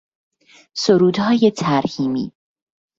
سرودهای 0.73 1.51
ترحیمی 1.57 2.33